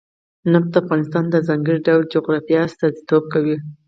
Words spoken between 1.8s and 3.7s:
ډول جغرافیه استازیتوب کوي.